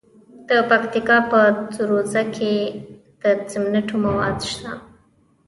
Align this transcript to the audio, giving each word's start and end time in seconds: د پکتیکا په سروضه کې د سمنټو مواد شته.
د 0.47 0.49
پکتیکا 0.69 1.17
په 1.31 1.39
سروضه 1.75 2.21
کې 2.35 2.53
د 3.21 3.23
سمنټو 3.51 3.95
مواد 4.05 4.37
شته. 4.51 4.71